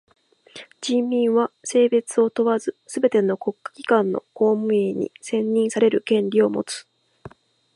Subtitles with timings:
[0.81, 6.87] 人民は性別を問わずすべての国家機関の公務員に選任される権利をもつ。